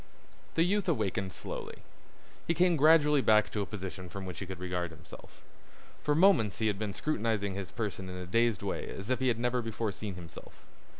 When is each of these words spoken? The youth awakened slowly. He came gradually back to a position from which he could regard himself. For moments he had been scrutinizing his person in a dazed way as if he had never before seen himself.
The 0.55 0.63
youth 0.63 0.89
awakened 0.89 1.31
slowly. 1.31 1.77
He 2.47 2.55
came 2.55 2.75
gradually 2.75 3.21
back 3.21 3.51
to 3.51 3.61
a 3.61 3.67
position 3.67 4.09
from 4.09 4.25
which 4.25 4.39
he 4.39 4.47
could 4.47 4.57
regard 4.59 4.89
himself. 4.89 5.43
For 6.01 6.15
moments 6.15 6.57
he 6.57 6.65
had 6.65 6.79
been 6.79 6.95
scrutinizing 6.95 7.53
his 7.53 7.71
person 7.71 8.09
in 8.09 8.15
a 8.17 8.25
dazed 8.25 8.63
way 8.63 8.89
as 8.89 9.11
if 9.11 9.19
he 9.19 9.27
had 9.27 9.37
never 9.37 9.61
before 9.61 9.91
seen 9.91 10.15
himself. 10.15 10.65